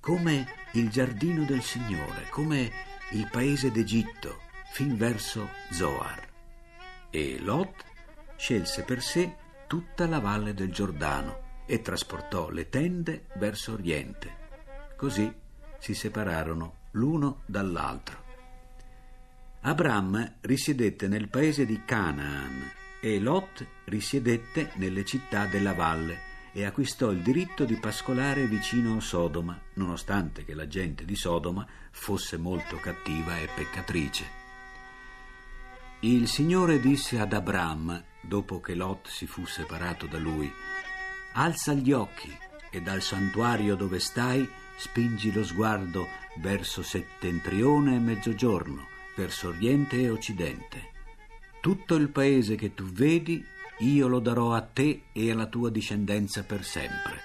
come 0.00 0.46
il 0.72 0.90
giardino 0.90 1.44
del 1.44 1.62
Signore, 1.62 2.28
come 2.28 2.70
il 3.12 3.28
paese 3.30 3.70
d'Egitto, 3.70 4.40
fin 4.72 4.96
verso 4.96 5.48
Zoar. 5.70 6.29
E 7.10 7.38
Lot 7.40 7.84
scelse 8.36 8.84
per 8.84 9.02
sé 9.02 9.36
tutta 9.66 10.06
la 10.06 10.20
valle 10.20 10.54
del 10.54 10.72
Giordano 10.72 11.62
e 11.66 11.82
trasportò 11.82 12.48
le 12.50 12.68
tende 12.68 13.26
verso 13.36 13.72
oriente. 13.72 14.36
Così 14.96 15.32
si 15.78 15.94
separarono 15.94 16.88
l'uno 16.92 17.42
dall'altro. 17.46 18.24
Abram 19.62 20.36
risiedette 20.40 21.06
nel 21.06 21.28
paese 21.28 21.66
di 21.66 21.82
Canaan 21.84 22.72
e 23.00 23.20
Lot 23.20 23.66
risiedette 23.84 24.70
nelle 24.74 25.04
città 25.04 25.46
della 25.46 25.74
valle 25.74 26.28
e 26.52 26.64
acquistò 26.64 27.10
il 27.10 27.22
diritto 27.22 27.64
di 27.64 27.76
pascolare 27.76 28.46
vicino 28.46 28.96
a 28.96 29.00
Sodoma, 29.00 29.60
nonostante 29.74 30.44
che 30.44 30.54
la 30.54 30.66
gente 30.66 31.04
di 31.04 31.14
Sodoma 31.14 31.66
fosse 31.90 32.36
molto 32.36 32.76
cattiva 32.76 33.38
e 33.38 33.48
peccatrice. 33.54 34.39
Il 36.02 36.28
Signore 36.28 36.80
disse 36.80 37.20
ad 37.20 37.34
Abram, 37.34 38.02
dopo 38.22 38.60
che 38.60 38.74
Lot 38.74 39.08
si 39.08 39.26
fu 39.26 39.44
separato 39.44 40.06
da 40.06 40.16
lui, 40.16 40.50
Alza 41.32 41.74
gli 41.74 41.92
occhi 41.92 42.34
e 42.70 42.80
dal 42.80 43.02
santuario 43.02 43.76
dove 43.76 43.98
stai 43.98 44.48
spingi 44.78 45.30
lo 45.30 45.44
sguardo 45.44 46.08
verso 46.36 46.82
settentrione 46.82 47.96
e 47.96 47.98
mezzogiorno 47.98 48.88
verso 49.14 49.48
oriente 49.48 50.00
e 50.00 50.08
occidente. 50.08 50.90
Tutto 51.60 51.96
il 51.96 52.08
paese 52.08 52.54
che 52.54 52.72
tu 52.72 52.84
vedi 52.84 53.44
io 53.80 54.08
lo 54.08 54.20
darò 54.20 54.54
a 54.54 54.62
te 54.62 55.02
e 55.12 55.30
alla 55.30 55.46
tua 55.46 55.68
discendenza 55.68 56.44
per 56.44 56.64
sempre. 56.64 57.20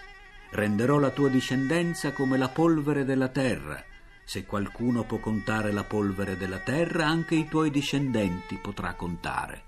Renderò 0.49 0.99
la 0.99 1.11
tua 1.11 1.29
discendenza 1.29 2.11
come 2.11 2.37
la 2.37 2.49
polvere 2.49 3.05
della 3.05 3.29
terra. 3.29 3.81
Se 4.25 4.43
qualcuno 4.43 5.03
può 5.03 5.19
contare 5.19 5.71
la 5.71 5.83
polvere 5.83 6.35
della 6.35 6.59
terra, 6.59 7.05
anche 7.05 7.35
i 7.35 7.47
tuoi 7.47 7.69
discendenti 7.69 8.57
potrà 8.57 8.95
contare. 8.95 9.63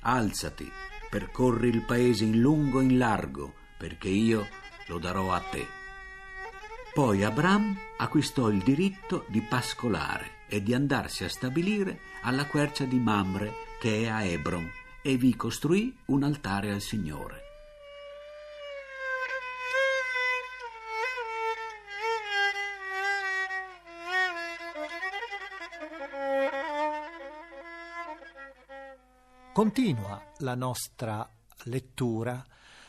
Alzati, 0.00 0.68
percorri 1.10 1.68
il 1.68 1.82
paese 1.82 2.24
in 2.24 2.40
lungo 2.40 2.80
e 2.80 2.84
in 2.84 2.96
largo, 2.96 3.52
perché 3.76 4.08
io 4.08 4.48
lo 4.86 4.98
darò 4.98 5.30
a 5.30 5.40
te. 5.40 5.66
Poi 6.94 7.22
Abram 7.22 7.78
acquistò 7.98 8.48
il 8.48 8.62
diritto 8.62 9.24
di 9.28 9.40
pascolare 9.42 10.40
e 10.48 10.62
di 10.62 10.74
andarsi 10.74 11.24
a 11.24 11.28
stabilire 11.28 12.00
alla 12.22 12.46
quercia 12.46 12.84
di 12.84 12.98
Mamre, 12.98 13.52
che 13.78 14.02
è 14.02 14.08
a 14.08 14.24
Hebron, 14.24 14.70
e 15.02 15.16
vi 15.16 15.36
costruì 15.36 15.96
un 16.06 16.22
altare 16.22 16.70
al 16.70 16.80
Signore. 16.80 17.41
Continua 29.52 30.18
la 30.38 30.54
nostra 30.54 31.28
lettura 31.64 32.42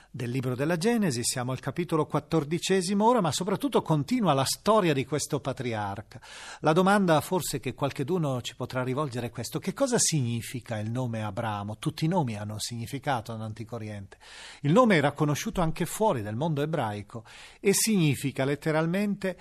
del 0.09 0.29
libro 0.29 0.55
della 0.55 0.77
Genesi, 0.77 1.21
siamo 1.21 1.51
al 1.51 1.59
capitolo 1.59 2.05
quattordicesimo 2.05 3.05
ora, 3.05 3.19
ma 3.19 3.33
soprattutto 3.33 3.81
continua 3.81 4.31
la 4.33 4.45
storia 4.45 4.93
di 4.93 5.05
questo 5.05 5.41
patriarca. 5.41 6.21
La 6.61 6.71
domanda 6.71 7.19
forse 7.19 7.59
che 7.59 7.73
qualcheduno 7.73 8.39
ci 8.41 8.55
potrà 8.55 8.81
rivolgere 8.81 9.27
è 9.27 9.29
questo, 9.29 9.59
che 9.59 9.73
cosa 9.73 9.97
significa 9.97 10.77
il 10.77 10.89
nome 10.89 11.21
Abramo? 11.21 11.79
Tutti 11.79 12.05
i 12.05 12.07
nomi 12.07 12.37
hanno 12.37 12.59
significato 12.59 13.33
nell'Antico 13.33 13.75
Oriente. 13.75 14.17
Il 14.61 14.71
nome 14.71 14.95
era 14.95 15.11
conosciuto 15.11 15.59
anche 15.59 15.85
fuori 15.85 16.21
del 16.21 16.35
mondo 16.35 16.61
ebraico 16.61 17.25
e 17.59 17.73
significa 17.73 18.45
letteralmente 18.45 19.37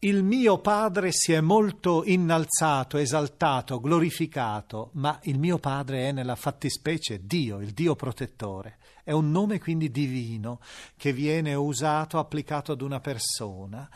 il 0.00 0.22
mio 0.22 0.58
padre 0.58 1.10
si 1.10 1.32
è 1.32 1.40
molto 1.40 2.02
innalzato, 2.04 2.98
esaltato, 2.98 3.80
glorificato, 3.80 4.90
ma 4.94 5.18
il 5.22 5.38
mio 5.38 5.58
padre 5.58 6.08
è 6.08 6.12
nella 6.12 6.36
fattispecie 6.36 7.24
Dio, 7.24 7.60
il 7.60 7.70
Dio 7.70 7.96
protettore. 7.96 8.76
È 9.02 9.12
un 9.12 9.30
nome 9.30 9.58
quindi 9.58 9.90
divino 9.90 10.60
che 10.96 11.12
viene 11.12 11.54
usato, 11.54 12.18
applicato 12.18 12.72
ad 12.72 12.82
una 12.82 13.00
persona 13.00 13.88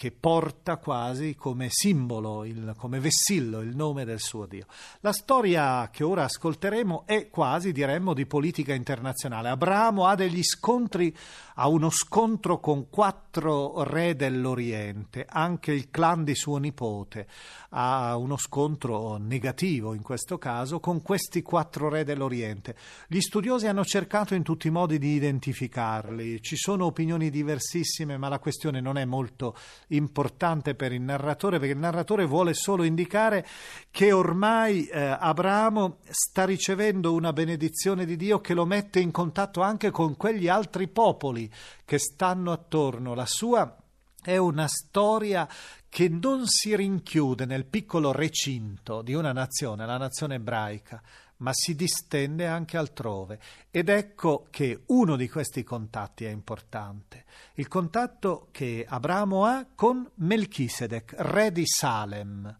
che 0.00 0.12
porta 0.12 0.78
quasi 0.78 1.34
come 1.34 1.66
simbolo, 1.68 2.46
il, 2.46 2.72
come 2.78 3.00
vessillo 3.00 3.60
il 3.60 3.76
nome 3.76 4.06
del 4.06 4.18
suo 4.18 4.46
Dio. 4.46 4.64
La 5.00 5.12
storia 5.12 5.90
che 5.92 6.04
ora 6.04 6.24
ascolteremo 6.24 7.02
è 7.04 7.28
quasi, 7.28 7.70
diremmo, 7.70 8.14
di 8.14 8.24
politica 8.24 8.72
internazionale. 8.72 9.50
Abramo 9.50 10.06
ha 10.06 10.14
degli 10.14 10.42
scontri, 10.42 11.14
ha 11.56 11.68
uno 11.68 11.90
scontro 11.90 12.60
con 12.60 12.88
quattro 12.88 13.82
re 13.82 14.16
dell'Oriente, 14.16 15.26
anche 15.28 15.72
il 15.72 15.90
clan 15.90 16.24
di 16.24 16.34
suo 16.34 16.56
nipote 16.56 17.26
ha 17.70 18.16
uno 18.16 18.36
scontro 18.36 19.16
negativo 19.16 19.94
in 19.94 20.02
questo 20.02 20.38
caso 20.38 20.80
con 20.80 21.02
questi 21.02 21.42
quattro 21.42 21.88
re 21.88 22.04
dell'Oriente. 22.04 22.74
Gli 23.06 23.20
studiosi 23.20 23.66
hanno 23.66 23.84
cercato 23.84 24.34
in 24.34 24.42
tutti 24.42 24.66
i 24.66 24.70
modi 24.70 24.98
di 24.98 25.14
identificarli, 25.14 26.40
ci 26.42 26.56
sono 26.56 26.86
opinioni 26.86 27.30
diversissime, 27.30 28.16
ma 28.16 28.28
la 28.28 28.38
questione 28.38 28.80
non 28.80 28.96
è 28.96 29.04
molto 29.04 29.54
importante 29.90 30.74
per 30.74 30.92
il 30.92 31.00
narratore, 31.00 31.58
perché 31.58 31.74
il 31.74 31.80
narratore 31.80 32.26
vuole 32.26 32.54
solo 32.54 32.84
indicare 32.84 33.46
che 33.90 34.12
ormai 34.12 34.86
eh, 34.86 35.00
Abramo 35.00 35.98
sta 36.08 36.44
ricevendo 36.44 37.12
una 37.12 37.32
benedizione 37.32 38.04
di 38.04 38.16
Dio 38.16 38.40
che 38.40 38.54
lo 38.54 38.66
mette 38.66 39.00
in 39.00 39.10
contatto 39.10 39.60
anche 39.62 39.90
con 39.90 40.16
quegli 40.16 40.48
altri 40.48 40.88
popoli 40.88 41.50
che 41.84 41.98
stanno 41.98 42.52
attorno. 42.52 43.14
La 43.14 43.26
sua 43.26 43.76
è 44.22 44.36
una 44.36 44.68
storia 44.68 45.48
che 45.88 46.08
non 46.08 46.46
si 46.46 46.76
rinchiude 46.76 47.46
nel 47.46 47.64
piccolo 47.64 48.12
recinto 48.12 49.02
di 49.02 49.14
una 49.14 49.32
nazione, 49.32 49.86
la 49.86 49.96
nazione 49.96 50.36
ebraica, 50.36 51.02
ma 51.40 51.50
si 51.52 51.74
distende 51.74 52.46
anche 52.46 52.76
altrove. 52.76 53.38
Ed 53.70 53.88
ecco 53.88 54.46
che 54.50 54.82
uno 54.86 55.16
di 55.16 55.28
questi 55.28 55.62
contatti 55.62 56.24
è 56.24 56.30
importante, 56.30 57.24
il 57.54 57.68
contatto 57.68 58.48
che 58.50 58.84
Abramo 58.88 59.44
ha 59.44 59.66
con 59.74 60.08
Melchisedec, 60.14 61.14
re 61.18 61.52
di 61.52 61.66
Salem. 61.66 62.58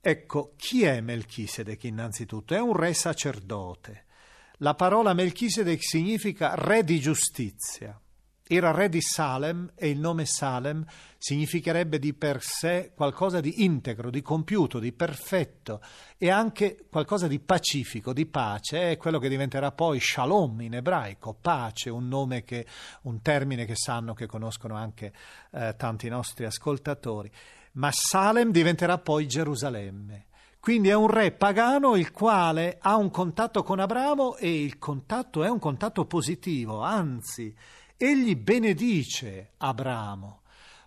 Ecco, 0.00 0.52
chi 0.56 0.84
è 0.84 1.00
Melchisedec 1.00 1.84
innanzitutto? 1.84 2.54
È 2.54 2.60
un 2.60 2.74
re 2.74 2.94
sacerdote. 2.94 4.04
La 4.58 4.74
parola 4.74 5.12
Melchisedec 5.12 5.82
significa 5.82 6.54
re 6.54 6.82
di 6.82 6.98
giustizia. 7.00 7.98
Era 8.50 8.70
re 8.70 8.88
di 8.88 9.02
Salem 9.02 9.72
e 9.74 9.90
il 9.90 9.98
nome 9.98 10.24
Salem 10.24 10.82
significherebbe 11.18 11.98
di 11.98 12.14
per 12.14 12.40
sé 12.40 12.92
qualcosa 12.94 13.40
di 13.40 13.62
integro, 13.62 14.08
di 14.08 14.22
compiuto, 14.22 14.78
di 14.78 14.92
perfetto 14.92 15.82
e 16.16 16.30
anche 16.30 16.86
qualcosa 16.90 17.26
di 17.26 17.40
pacifico, 17.40 18.14
di 18.14 18.24
pace. 18.24 18.92
È 18.92 18.96
quello 18.96 19.18
che 19.18 19.28
diventerà 19.28 19.70
poi 19.72 20.00
Shalom 20.00 20.62
in 20.62 20.76
ebraico, 20.76 21.36
pace, 21.38 21.90
un 21.90 22.40
che, 22.42 22.66
un 23.02 23.20
termine 23.20 23.66
che 23.66 23.76
sanno, 23.76 24.14
che 24.14 24.24
conoscono 24.24 24.76
anche 24.76 25.12
eh, 25.50 25.74
tanti 25.76 26.08
nostri 26.08 26.46
ascoltatori. 26.46 27.30
Ma 27.72 27.90
Salem 27.92 28.50
diventerà 28.50 28.96
poi 28.96 29.28
Gerusalemme. 29.28 30.28
Quindi 30.58 30.88
è 30.88 30.94
un 30.94 31.08
re 31.08 31.32
pagano 31.32 31.96
il 31.96 32.10
quale 32.12 32.78
ha 32.80 32.96
un 32.96 33.10
contatto 33.10 33.62
con 33.62 33.78
Abramo 33.78 34.36
e 34.36 34.62
il 34.62 34.78
contatto 34.78 35.44
è 35.44 35.48
un 35.48 35.58
contatto 35.58 36.04
positivo, 36.04 36.80
anzi, 36.80 37.54
egli 38.00 38.36
benedice 38.36 39.54
Abramo, 39.56 40.42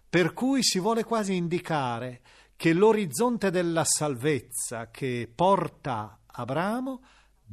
per 0.10 0.34
cui 0.34 0.64
si 0.64 0.80
vuole 0.80 1.04
quasi 1.04 1.36
indicare 1.36 2.22
che 2.56 2.72
l'orizzonte 2.72 3.52
della 3.52 3.84
salvezza 3.84 4.90
che 4.90 5.30
porta 5.34 6.22
Abramo 6.26 7.04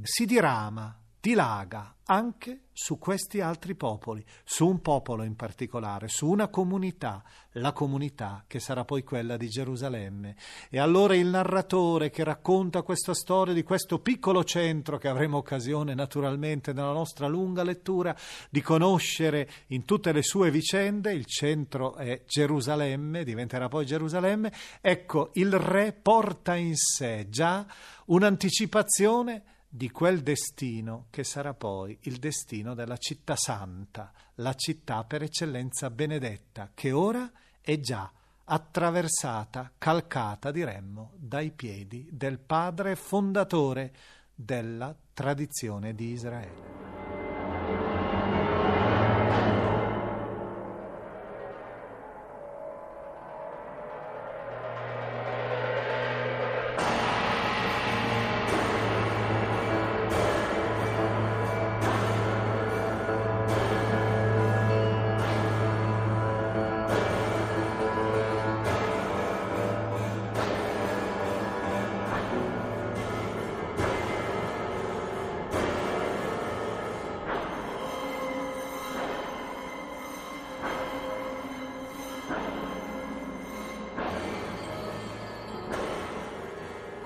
si 0.01 0.27
dirama, 0.27 0.97
dilaga 1.29 1.95
anche 2.07 2.69
su 2.73 2.97
questi 2.97 3.43
altri 3.43 3.75
popoli, 3.75 4.25
su 4.45 4.67
un 4.67 4.81
popolo 4.81 5.25
in 5.25 5.37
particolare, 5.37 6.09
su 6.09 6.27
una 6.27 6.49
comunità, 6.49 7.23
la 7.53 7.73
comunità 7.73 8.45
che 8.47 8.61
sarà 8.61 8.87
poi 8.87 9.03
quella 9.03 9.37
di 9.37 9.47
Gerusalemme. 9.47 10.37
E 10.71 10.79
allora 10.79 11.15
il 11.15 11.27
narratore 11.27 12.09
che 12.09 12.25
racconta 12.25 12.81
questa 12.81 13.13
storia 13.13 13.53
di 13.53 13.63
questo 13.63 13.99
piccolo 13.99 14.43
centro 14.43 14.97
che 14.97 15.09
avremo 15.09 15.37
occasione 15.37 15.93
naturalmente 15.93 16.73
nella 16.73 16.93
nostra 16.93 17.27
lunga 17.27 17.63
lettura 17.63 18.17
di 18.49 18.63
conoscere 18.63 19.51
in 19.67 19.85
tutte 19.85 20.13
le 20.13 20.23
sue 20.23 20.51
vicende, 20.51 21.13
il 21.13 21.27
centro 21.27 21.95
è 21.97 22.23
Gerusalemme, 22.27 23.23
diventerà 23.23 23.69
poi 23.69 23.85
Gerusalemme, 23.85 24.51
ecco 24.81 25.29
il 25.35 25.53
re 25.59 25.93
porta 25.93 26.55
in 26.55 26.75
sé 26.75 27.27
già 27.29 27.67
un'anticipazione 28.07 29.57
di 29.69 29.91
quel 29.91 30.23
destino 30.23 31.07
che 31.11 31.25
sarà 31.25 31.53
poi 31.53 31.97
il 32.03 32.17
destino 32.17 32.75
della 32.75 32.97
città 32.97 33.37
santa, 33.37 34.13
la 34.37 34.55
città 34.55 35.05
per 35.05 35.23
eccellenza 35.23 35.91
benedetta, 35.91 36.71
che 36.73 36.93
ora 36.93 37.31
è 37.61 37.79
già 37.79 38.11
attraversata, 38.45 39.73
calcata, 39.77 40.51
diremmo, 40.51 41.13
dai 41.17 41.51
piedi 41.51 42.09
del 42.11 42.39
padre 42.39 42.97
fondatore 42.97 43.93
della 44.35 44.97
tradizione 45.13 45.95
di 45.95 46.13
Israele. 46.13 47.18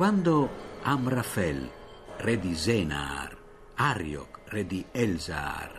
Quando 0.03 0.51
Amrafel, 0.83 1.71
re 2.17 2.41
di 2.41 2.57
Zenaar, 2.57 3.37
Arioc, 3.77 4.41
re 4.47 4.67
di 4.67 4.85
Elzar, 4.91 5.79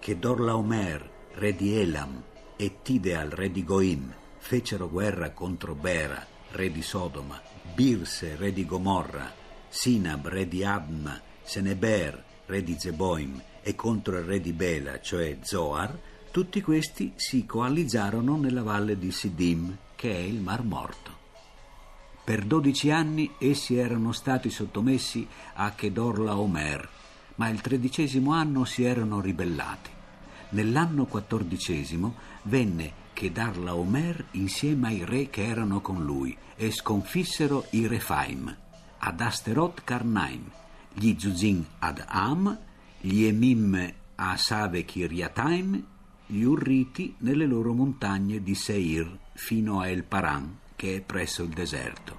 Kedorlaomer, 0.00 1.10
re 1.34 1.54
di 1.54 1.78
Elam, 1.78 2.20
e 2.56 2.78
Tideal, 2.82 3.30
re 3.30 3.52
di 3.52 3.62
Goim, 3.62 4.12
fecero 4.38 4.88
guerra 4.88 5.30
contro 5.30 5.76
Bera, 5.76 6.26
re 6.50 6.72
di 6.72 6.82
Sodoma, 6.82 7.40
Birse, 7.72 8.34
re 8.34 8.52
di 8.52 8.66
Gomorra, 8.66 9.32
Sinab, 9.68 10.26
re 10.26 10.48
di 10.48 10.64
Abma, 10.64 11.20
Seneber, 11.40 12.24
re 12.46 12.64
di 12.64 12.74
Zeboim, 12.76 13.40
e 13.62 13.76
contro 13.76 14.18
il 14.18 14.24
re 14.24 14.40
di 14.40 14.52
Bela, 14.52 15.00
cioè 15.00 15.38
Zoar, 15.42 15.96
tutti 16.32 16.60
questi 16.60 17.12
si 17.14 17.46
coalizzarono 17.46 18.36
nella 18.36 18.64
valle 18.64 18.98
di 18.98 19.12
Sidim, 19.12 19.76
che 19.94 20.12
è 20.12 20.18
il 20.18 20.40
Mar 20.40 20.64
Morto. 20.64 21.17
Per 22.28 22.44
dodici 22.44 22.90
anni 22.90 23.30
essi 23.38 23.76
erano 23.76 24.12
stati 24.12 24.50
sottomessi 24.50 25.26
a 25.54 25.70
Chedorla 25.70 26.36
Omer, 26.36 26.86
ma 27.36 27.48
il 27.48 27.62
tredicesimo 27.62 28.32
anno 28.32 28.66
si 28.66 28.84
erano 28.84 29.22
ribellati. 29.22 29.88
Nell'anno 30.50 31.06
quattordicesimo 31.06 32.14
venne 32.42 32.92
Chedarla 33.14 33.74
Omer 33.74 34.26
insieme 34.32 34.88
ai 34.88 35.06
re 35.06 35.30
che 35.30 35.46
erano 35.46 35.80
con 35.80 36.04
lui 36.04 36.36
e 36.54 36.70
sconfissero 36.70 37.64
i 37.70 37.86
Refaim, 37.86 38.54
ad 38.98 39.20
Asterot 39.22 39.82
Karnaim, 39.82 40.50
gli 40.92 41.14
Zuzin 41.16 41.64
ad 41.78 42.04
Am, 42.08 42.58
gli 43.00 43.24
Emim 43.24 43.90
a 44.16 44.36
Save 44.36 44.84
Kiriataim, 44.84 45.82
gli 46.26 46.42
Urriti 46.42 47.14
nelle 47.20 47.46
loro 47.46 47.72
montagne 47.72 48.42
di 48.42 48.54
Seir 48.54 49.18
fino 49.32 49.80
a 49.80 49.88
El 49.88 50.04
Paran, 50.04 50.66
che 50.78 50.94
è 50.94 51.00
presso 51.00 51.42
il 51.42 51.48
deserto. 51.48 52.16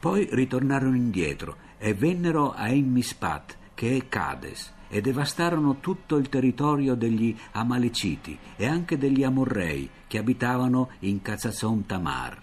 Poi 0.00 0.26
ritornarono 0.32 0.96
indietro 0.96 1.56
e 1.76 1.92
vennero 1.92 2.52
a 2.52 2.70
Emmispat, 2.70 3.58
che 3.74 3.94
è 3.94 4.08
Cades, 4.08 4.72
e 4.88 5.02
devastarono 5.02 5.80
tutto 5.80 6.16
il 6.16 6.30
territorio 6.30 6.94
degli 6.94 7.36
Amaleciti 7.52 8.38
e 8.56 8.66
anche 8.66 8.96
degli 8.96 9.22
Amorrei 9.22 9.90
che 10.06 10.16
abitavano 10.16 10.92
in 11.00 11.20
Cazazon 11.20 11.84
Tamar. 11.84 12.42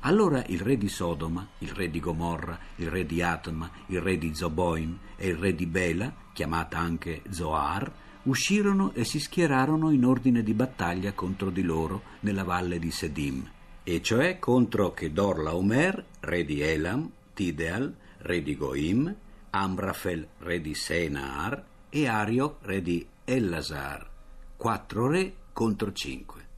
Allora 0.00 0.42
il 0.48 0.60
re 0.60 0.76
di 0.76 0.88
Sodoma, 0.88 1.46
il 1.58 1.70
re 1.70 1.88
di 1.88 2.00
Gomorra, 2.00 2.58
il 2.76 2.90
re 2.90 3.06
di 3.06 3.22
Atma, 3.22 3.70
il 3.86 4.00
re 4.00 4.18
di 4.18 4.34
Zoboim 4.34 4.98
e 5.14 5.28
il 5.28 5.36
re 5.36 5.54
di 5.54 5.66
Bela, 5.66 6.12
chiamata 6.32 6.78
anche 6.78 7.22
Zoar, 7.30 7.92
uscirono 8.24 8.92
e 8.92 9.04
si 9.04 9.20
schierarono 9.20 9.92
in 9.92 10.04
ordine 10.04 10.42
di 10.42 10.52
battaglia 10.52 11.12
contro 11.12 11.50
di 11.50 11.62
loro 11.62 12.02
nella 12.20 12.42
valle 12.42 12.80
di 12.80 12.90
Sedim 12.90 13.54
e 13.88 14.02
cioè 14.02 14.40
contro 14.40 14.90
Kedor 14.90 15.38
Laomer, 15.38 16.04
re 16.18 16.44
di 16.44 16.60
Elam, 16.60 17.08
Tideal, 17.32 17.94
re 18.18 18.42
di 18.42 18.56
Goim, 18.56 19.14
Amrafel, 19.50 20.26
re 20.38 20.60
di 20.60 20.74
Senaar, 20.74 21.64
e 21.88 22.08
Ario, 22.08 22.58
re 22.62 22.82
di 22.82 23.06
Ellasar, 23.22 24.10
quattro 24.56 25.06
re 25.06 25.32
contro 25.52 25.92
cinque. 25.92 26.48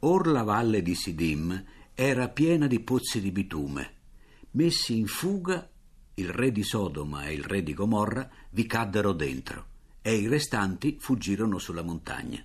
Or 0.00 0.26
la 0.26 0.42
valle 0.42 0.82
di 0.82 0.94
Sidim 0.94 1.64
era 1.94 2.28
piena 2.28 2.66
di 2.66 2.80
pozzi 2.80 3.22
di 3.22 3.32
bitume. 3.32 3.94
Messi 4.50 4.98
in 4.98 5.06
fuga, 5.06 5.66
il 6.12 6.28
re 6.28 6.52
di 6.52 6.62
Sodoma 6.62 7.24
e 7.24 7.32
il 7.32 7.44
re 7.44 7.62
di 7.62 7.72
Gomorra 7.72 8.28
vi 8.50 8.66
caddero 8.66 9.14
dentro, 9.14 9.64
e 10.02 10.14
i 10.16 10.28
restanti 10.28 10.98
fuggirono 11.00 11.56
sulla 11.56 11.82
montagna. 11.82 12.44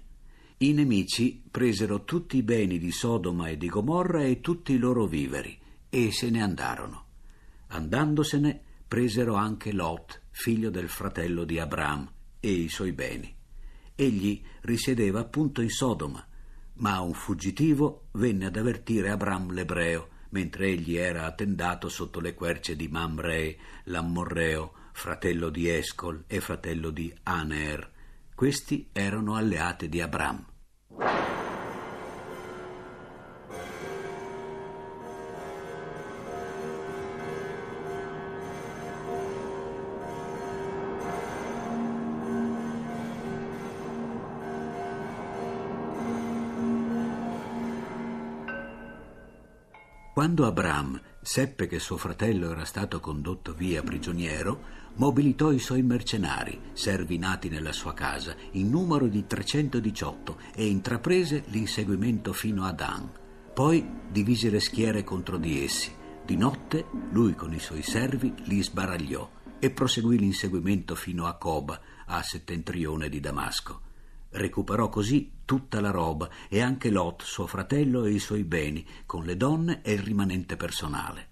I 0.63 0.71
nemici 0.71 1.43
presero 1.51 2.05
tutti 2.05 2.37
i 2.37 2.41
beni 2.41 2.77
di 2.79 2.89
Sodoma 2.89 3.49
e 3.49 3.57
di 3.57 3.67
Gomorra 3.67 4.23
e 4.23 4.39
tutti 4.39 4.71
i 4.71 4.77
loro 4.77 5.05
viveri 5.05 5.59
e 5.89 6.09
se 6.13 6.29
ne 6.29 6.41
andarono. 6.41 7.05
Andandosene 7.67 8.61
presero 8.87 9.33
anche 9.33 9.73
Lot, 9.73 10.21
figlio 10.29 10.69
del 10.69 10.87
fratello 10.87 11.43
di 11.43 11.59
Abram, 11.59 12.09
e 12.39 12.49
i 12.49 12.69
suoi 12.69 12.93
beni. 12.93 13.35
Egli 13.93 14.41
risiedeva 14.61 15.19
appunto 15.19 15.61
in 15.61 15.67
Sodoma, 15.67 16.25
ma 16.75 17.01
un 17.01 17.13
fuggitivo 17.13 18.05
venne 18.11 18.45
ad 18.45 18.55
avvertire 18.55 19.09
Abram 19.09 19.51
l'ebreo, 19.51 20.07
mentre 20.29 20.67
egli 20.67 20.95
era 20.95 21.25
attendato 21.25 21.89
sotto 21.89 22.21
le 22.21 22.33
querce 22.33 22.77
di 22.77 22.87
Mamre, 22.87 23.57
l'ammorreo, 23.83 24.71
fratello 24.93 25.49
di 25.49 25.67
Escol 25.67 26.23
e 26.25 26.39
fratello 26.39 26.89
di 26.89 27.13
Aner. 27.23 27.91
Questi 28.33 28.87
erano 28.93 29.35
alleati 29.35 29.89
di 29.89 29.99
Abram. 29.99 30.51
Quando 50.23 50.45
Abram 50.45 51.01
seppe 51.21 51.67
che 51.67 51.79
suo 51.79 51.97
fratello 51.97 52.49
era 52.49 52.63
stato 52.63 53.01
condotto 53.01 53.53
via 53.53 53.83
prigioniero, 53.83 54.57
mobilitò 54.95 55.51
i 55.51 55.59
suoi 55.59 55.81
mercenari, 55.81 56.61
servi 56.71 57.17
nati 57.17 57.49
nella 57.49 57.73
sua 57.73 57.93
casa, 57.93 58.33
in 58.51 58.69
numero 58.69 59.07
di 59.07 59.27
318 59.27 60.37
e 60.55 60.65
intraprese 60.65 61.43
l'inseguimento 61.47 62.31
fino 62.31 62.63
a 62.63 62.71
Dan. 62.71 63.11
Poi 63.53 63.85
divise 64.09 64.49
le 64.49 64.61
schiere 64.61 65.03
contro 65.03 65.35
di 65.35 65.61
essi. 65.61 65.93
Di 66.23 66.37
notte 66.37 66.85
lui 67.11 67.35
con 67.35 67.51
i 67.51 67.59
suoi 67.59 67.83
servi 67.83 68.33
li 68.45 68.63
sbaragliò 68.63 69.29
e 69.59 69.71
proseguì 69.71 70.17
l'inseguimento 70.17 70.95
fino 70.95 71.25
a 71.25 71.33
Coba, 71.33 71.77
a 72.05 72.23
settentrione 72.23 73.09
di 73.09 73.19
Damasco. 73.19 73.82
Recuperò 74.35 74.89
così 74.89 75.41
tutta 75.45 75.79
la 75.79 75.91
roba 75.91 76.27
e 76.49 76.59
anche 76.59 76.89
Lot, 76.89 77.21
suo 77.21 77.45
fratello 77.45 78.05
e 78.05 78.13
i 78.13 78.19
suoi 78.19 78.43
beni, 78.43 78.83
con 79.05 79.25
le 79.25 79.37
donne 79.37 79.81
e 79.83 79.93
il 79.93 79.99
rimanente 79.99 80.57
personale. 80.57 81.29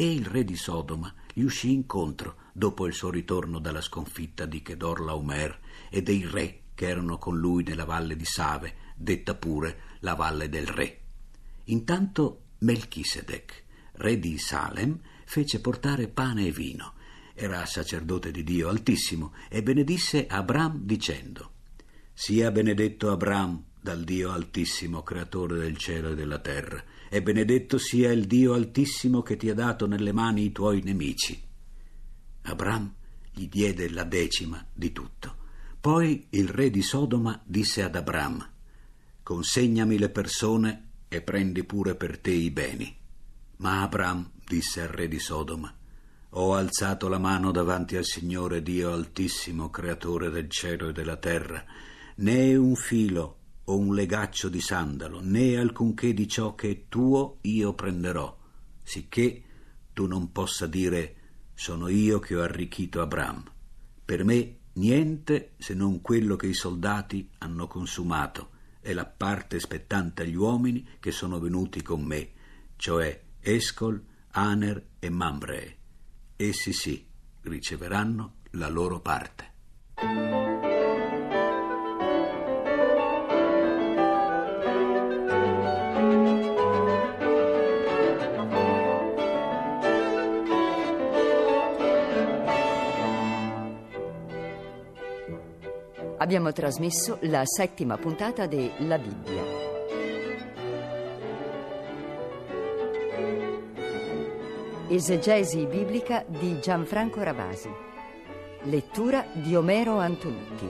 e 0.00 0.12
il 0.12 0.26
re 0.26 0.44
di 0.44 0.54
Sodoma 0.54 1.12
gli 1.34 1.42
uscì 1.42 1.72
incontro 1.72 2.36
dopo 2.52 2.86
il 2.86 2.94
suo 2.94 3.10
ritorno 3.10 3.58
dalla 3.58 3.80
sconfitta 3.80 4.46
di 4.46 4.62
Chedor 4.62 5.00
Laomer 5.00 5.58
e 5.90 6.02
dei 6.02 6.24
re 6.24 6.60
che 6.74 6.86
erano 6.86 7.18
con 7.18 7.36
lui 7.36 7.64
nella 7.64 7.84
valle 7.84 8.14
di 8.14 8.24
Save, 8.24 8.76
detta 8.94 9.34
pure 9.34 9.96
la 10.00 10.14
valle 10.14 10.48
del 10.48 10.68
re. 10.68 11.00
Intanto 11.64 12.42
Melchisedec, 12.58 13.64
re 13.94 14.18
di 14.20 14.38
Salem, 14.38 15.00
fece 15.24 15.60
portare 15.60 16.06
pane 16.06 16.46
e 16.46 16.52
vino. 16.52 16.92
Era 17.34 17.66
sacerdote 17.66 18.30
di 18.30 18.44
Dio 18.44 18.68
Altissimo 18.68 19.34
e 19.48 19.64
benedisse 19.64 20.28
Abram 20.28 20.78
dicendo 20.84 21.54
Sia 22.20 22.50
benedetto 22.50 23.12
Abram 23.12 23.62
dal 23.80 24.02
Dio 24.02 24.32
Altissimo, 24.32 25.04
creatore 25.04 25.56
del 25.56 25.76
cielo 25.76 26.10
e 26.10 26.14
della 26.16 26.40
terra, 26.40 26.82
e 27.08 27.22
benedetto 27.22 27.78
sia 27.78 28.10
il 28.10 28.26
Dio 28.26 28.54
Altissimo 28.54 29.22
che 29.22 29.36
ti 29.36 29.48
ha 29.48 29.54
dato 29.54 29.86
nelle 29.86 30.10
mani 30.10 30.46
i 30.46 30.50
tuoi 30.50 30.82
nemici. 30.82 31.40
Abram 32.42 32.92
gli 33.30 33.46
diede 33.46 33.88
la 33.88 34.02
decima 34.02 34.66
di 34.74 34.90
tutto. 34.90 35.36
Poi 35.80 36.26
il 36.30 36.48
re 36.48 36.70
di 36.70 36.82
Sodoma 36.82 37.40
disse 37.44 37.84
ad 37.84 37.94
Abram, 37.94 38.44
Consegnami 39.22 39.96
le 39.96 40.08
persone 40.08 40.88
e 41.06 41.22
prendi 41.22 41.62
pure 41.62 41.94
per 41.94 42.18
te 42.18 42.32
i 42.32 42.50
beni. 42.50 42.96
Ma 43.58 43.82
Abram 43.82 44.28
disse 44.44 44.80
al 44.80 44.88
re 44.88 45.06
di 45.06 45.20
Sodoma, 45.20 45.72
Ho 46.30 46.54
alzato 46.54 47.06
la 47.06 47.18
mano 47.18 47.52
davanti 47.52 47.94
al 47.94 48.04
Signore 48.04 48.60
Dio 48.60 48.92
Altissimo, 48.92 49.70
creatore 49.70 50.30
del 50.30 50.50
cielo 50.50 50.88
e 50.88 50.92
della 50.92 51.16
terra, 51.16 51.64
né 52.18 52.56
un 52.56 52.74
filo 52.74 53.36
o 53.64 53.76
un 53.76 53.94
legaccio 53.94 54.48
di 54.48 54.60
sandalo, 54.60 55.20
né 55.20 55.56
alcunché 55.56 56.14
di 56.14 56.26
ciò 56.26 56.54
che 56.54 56.70
è 56.70 56.82
tuo 56.88 57.38
io 57.42 57.74
prenderò, 57.74 58.36
sicché 58.82 59.42
tu 59.92 60.06
non 60.06 60.32
possa 60.32 60.66
dire 60.66 61.14
sono 61.54 61.88
io 61.88 62.18
che 62.18 62.36
ho 62.36 62.42
arricchito 62.42 63.00
Abram. 63.00 63.42
Per 64.04 64.24
me 64.24 64.56
niente 64.74 65.52
se 65.58 65.74
non 65.74 66.00
quello 66.00 66.36
che 66.36 66.46
i 66.46 66.54
soldati 66.54 67.28
hanno 67.38 67.66
consumato 67.66 68.50
e 68.80 68.94
la 68.94 69.06
parte 69.06 69.60
spettante 69.60 70.22
agli 70.22 70.36
uomini 70.36 70.86
che 70.98 71.10
sono 71.10 71.38
venuti 71.38 71.82
con 71.82 72.02
me, 72.02 72.30
cioè 72.76 73.22
Escol, 73.40 74.02
Aner 74.30 74.82
e 74.98 75.10
Mambree. 75.10 75.76
Essi 76.36 76.72
sì 76.72 77.06
riceveranno 77.42 78.36
la 78.52 78.68
loro 78.68 79.00
parte. 79.00 80.47
Abbiamo 96.28 96.52
trasmesso 96.52 97.16
la 97.22 97.42
settima 97.46 97.96
puntata 97.96 98.46
de 98.46 98.72
La 98.80 98.98
Bibbia. 98.98 99.42
Esegesi 104.88 105.64
biblica 105.64 106.26
di 106.28 106.60
Gianfranco 106.60 107.22
Ravasi. 107.22 107.70
Lettura 108.64 109.24
di 109.32 109.56
Omero 109.56 109.96
Antonucci. 109.96 110.68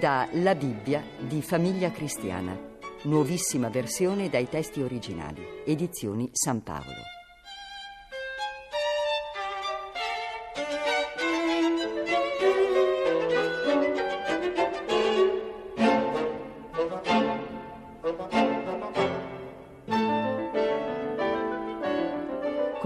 Da 0.00 0.28
La 0.32 0.56
Bibbia 0.56 1.04
di 1.16 1.42
Famiglia 1.42 1.92
Cristiana. 1.92 2.58
Nuovissima 3.02 3.68
versione 3.68 4.28
dai 4.28 4.48
testi 4.48 4.82
originali. 4.82 5.62
Edizioni 5.64 6.28
San 6.32 6.60
Paolo. 6.64 7.17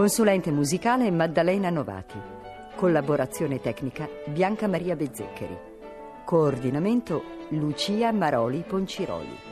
Consulente 0.02 0.50
musicale 0.50 1.08
Maddalena 1.12 1.70
Novati. 1.70 2.18
Collaborazione 2.74 3.60
tecnica 3.60 4.08
Bianca 4.26 4.66
Maria 4.66 4.96
Bezzeccheri. 4.96 5.56
Coordinamento 6.24 7.22
Lucia 7.50 8.10
Maroli 8.10 8.64
Ponciroli. 8.66 9.51